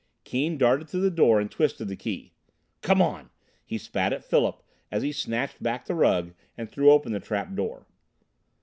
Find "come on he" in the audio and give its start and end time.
2.81-3.77